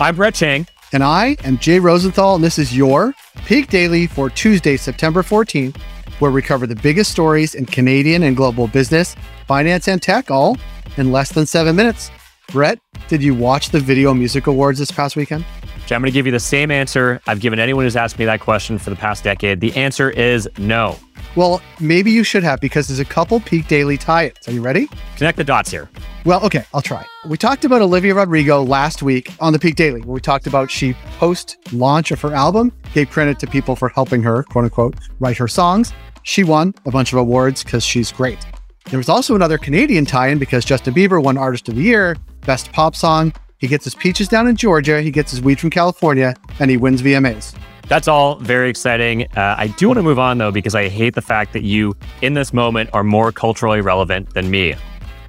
[0.00, 0.66] I'm Brett Chang.
[0.94, 3.14] And I am Jay Rosenthal, and this is your
[3.44, 5.78] Peak Daily for Tuesday, September 14th,
[6.20, 9.14] where we cover the biggest stories in Canadian and global business,
[9.46, 10.56] finance, and tech, all
[10.96, 12.10] in less than seven minutes.
[12.50, 12.78] Brett,
[13.08, 15.44] did you watch the Video Music Awards this past weekend?
[15.86, 18.24] Jay, I'm going to give you the same answer I've given anyone who's asked me
[18.24, 19.60] that question for the past decade.
[19.60, 20.98] The answer is no.
[21.36, 24.48] Well, maybe you should have because there's a couple Peak Daily tie-ins.
[24.48, 24.88] Are you ready?
[25.16, 25.88] Connect the dots here.
[26.24, 27.06] Well, okay, I'll try.
[27.26, 30.70] We talked about Olivia Rodrigo last week on the Peak Daily, where we talked about
[30.70, 34.96] she post launch of her album, gave credit to people for helping her, quote unquote,
[35.20, 35.92] write her songs.
[36.24, 38.44] She won a bunch of awards because she's great.
[38.86, 42.72] There was also another Canadian tie-in because Justin Bieber won Artist of the Year, Best
[42.72, 43.32] Pop Song.
[43.58, 46.76] He gets his peaches down in Georgia, he gets his weed from California, and he
[46.76, 47.54] wins VMAs.
[47.90, 49.24] That's all very exciting.
[49.36, 51.96] Uh, I do want to move on though, because I hate the fact that you,
[52.22, 54.76] in this moment, are more culturally relevant than me.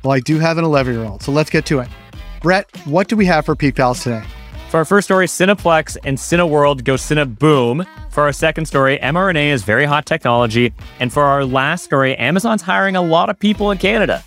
[0.03, 1.89] Well, I do have an 11 year old, so let's get to it.
[2.39, 4.23] Brett, what do we have for Peak Pals today?
[4.69, 7.83] For our first story, Cineplex and Cineworld go Cineboom.
[8.11, 10.71] For our second story, mRNA is very hot technology.
[10.99, 14.23] And for our last story, Amazon's hiring a lot of people in Canada.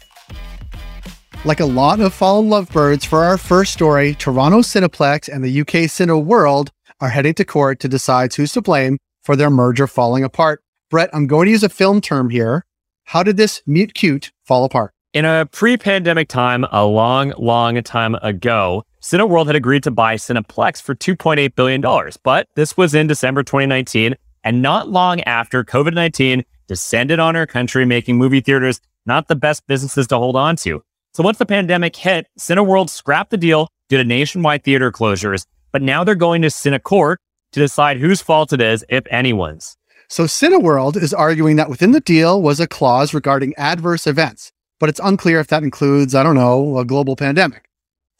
[1.44, 5.86] Like a lot of fallen lovebirds, for our first story, Toronto Cineplex and the UK
[5.86, 10.62] Cineworld are heading to court to decide who's to blame for their merger falling apart.
[10.90, 12.64] Brett, I'm going to use a film term here.
[13.04, 14.92] How did this meet cute fall apart?
[15.12, 20.16] In a pre pandemic time, a long, long time ago, Cineworld had agreed to buy
[20.16, 22.10] Cineplex for $2.8 billion.
[22.22, 27.46] But this was in December 2019, and not long after COVID 19 descended on our
[27.46, 30.82] country, making movie theaters not the best businesses to hold on to.
[31.12, 35.82] So once the pandemic hit, Cineworld scrapped the deal due to nationwide theater closures, but
[35.82, 37.16] now they're going to Cinecourt
[37.52, 39.76] to decide whose fault it is, if anyone's.
[40.08, 44.50] So Cineworld is arguing that within the deal was a clause regarding adverse events
[44.84, 47.70] but it's unclear if that includes, I don't know, a global pandemic.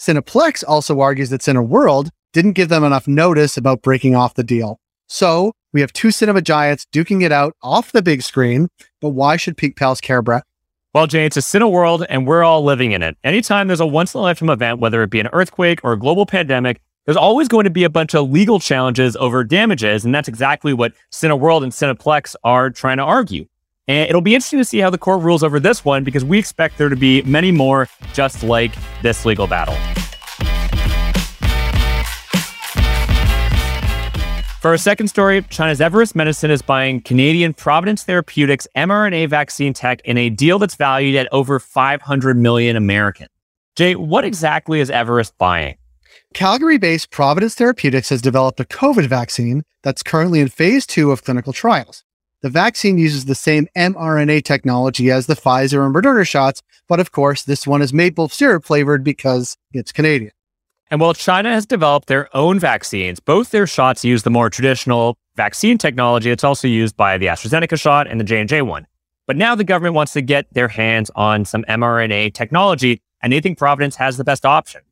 [0.00, 4.80] Cineplex also argues that Cineworld didn't give them enough notice about breaking off the deal.
[5.06, 8.68] So we have two cinema giants duking it out off the big screen,
[9.00, 10.44] but why should Peak Pals care, Brett?
[10.94, 13.16] Well, Jay, it's a Cineworld and we're all living in it.
[13.24, 15.98] Anytime there's a once in a lifetime event, whether it be an earthquake or a
[15.98, 20.04] global pandemic, there's always going to be a bunch of legal challenges over damages.
[20.04, 23.46] And that's exactly what Cineworld and Cineplex are trying to argue.
[23.86, 26.38] And it'll be interesting to see how the court rules over this one because we
[26.38, 29.76] expect there to be many more just like this legal battle.
[34.62, 40.00] For our second story, China's Everest Medicine is buying Canadian Providence Therapeutics mRNA vaccine tech
[40.06, 43.26] in a deal that's valued at over 500 million American.
[43.76, 45.76] Jay, what exactly is Everest buying?
[46.34, 51.24] Calgary based Providence Therapeutics has developed a COVID vaccine that's currently in phase two of
[51.24, 52.04] clinical trials.
[52.42, 57.10] The vaccine uses the same mRNA technology as the Pfizer and Moderna shots, but of
[57.10, 60.32] course, this one is maple syrup flavored because it's Canadian.
[60.90, 65.16] And while China has developed their own vaccines, both their shots use the more traditional
[65.36, 68.86] vaccine technology It's also used by the AstraZeneca shot and the J&J one.
[69.26, 73.40] But now the government wants to get their hands on some mRNA technology, and they
[73.40, 74.82] think Providence has the best option.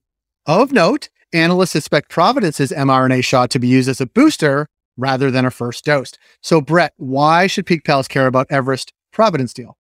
[0.47, 4.67] Of note, analysts expect Providence's mRNA shot to be used as a booster
[4.97, 6.15] rather than a first dose.
[6.41, 9.79] So, Brett, why should Peak Pals care about Everest Providence deal?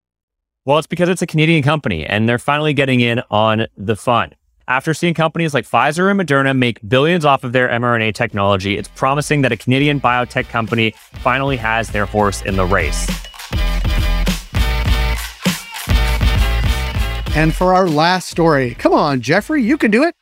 [0.65, 4.37] Well, it's because it's a Canadian company and they're finally getting in on the fun.
[4.69, 8.87] After seeing companies like Pfizer and Moderna make billions off of their mRNA technology, it's
[8.87, 13.09] promising that a Canadian biotech company finally has their horse in the race.
[17.35, 20.15] And for our last story, come on, Jeffrey, you can do it.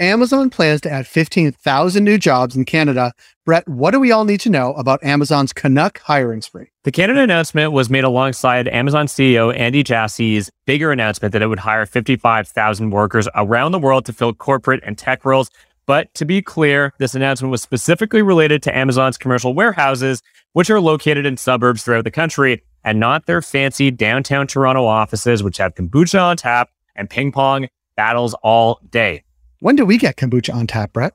[0.00, 3.12] Amazon plans to add 15,000 new jobs in Canada.
[3.46, 6.66] Brett, what do we all need to know about Amazon's Canuck hiring spree?
[6.82, 11.60] The Canada announcement was made alongside Amazon CEO Andy Jassy's bigger announcement that it would
[11.60, 15.48] hire 55,000 workers around the world to fill corporate and tech roles.
[15.86, 20.22] But to be clear, this announcement was specifically related to Amazon's commercial warehouses,
[20.54, 25.42] which are located in suburbs throughout the country, and not their fancy downtown Toronto offices,
[25.42, 29.23] which have kombucha on tap and ping pong battles all day.
[29.64, 31.14] When do we get kombucha on tap, Brett?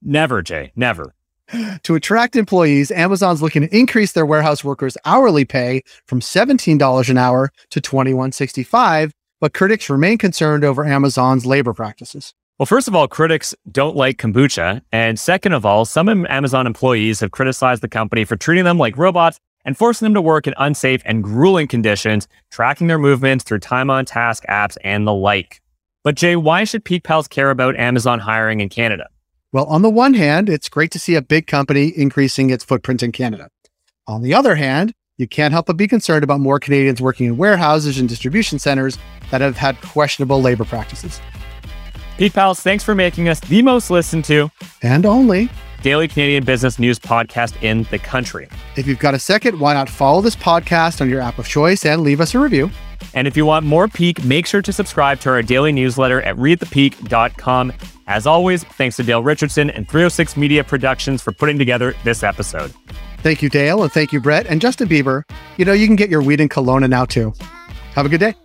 [0.00, 0.72] Never, Jay.
[0.74, 1.14] Never.
[1.82, 7.18] To attract employees, Amazon's looking to increase their warehouse workers' hourly pay from $17 an
[7.18, 12.32] hour to $21.65, but critics remain concerned over Amazon's labor practices.
[12.58, 14.80] Well, first of all, critics don't like kombucha.
[14.90, 18.96] And second of all, some Amazon employees have criticized the company for treating them like
[18.96, 23.58] robots and forcing them to work in unsafe and grueling conditions, tracking their movements through
[23.58, 25.60] time on task apps and the like.
[26.04, 29.08] But Jay, why should Peak Pals care about Amazon hiring in Canada?
[29.52, 33.02] Well, on the one hand, it's great to see a big company increasing its footprint
[33.02, 33.48] in Canada.
[34.06, 37.38] On the other hand, you can't help but be concerned about more Canadians working in
[37.38, 38.98] warehouses and distribution centers
[39.30, 41.22] that have had questionable labor practices.
[42.18, 44.50] Peak Pals, thanks for making us the most listened to
[44.82, 45.48] and only
[45.80, 48.46] daily Canadian business news podcast in the country.
[48.76, 51.86] If you've got a second, why not follow this podcast on your app of choice
[51.86, 52.70] and leave us a review?
[53.12, 56.36] And if you want more Peak, make sure to subscribe to our daily newsletter at
[56.36, 57.72] readthepeak.com.
[58.06, 62.72] As always, thanks to Dale Richardson and 306 Media Productions for putting together this episode.
[63.18, 65.22] Thank you, Dale, and thank you, Brett and Justin Bieber.
[65.56, 67.32] You know, you can get your weed in Kelowna now too.
[67.94, 68.43] Have a good day.